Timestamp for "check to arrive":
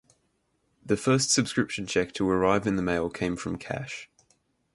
1.85-2.65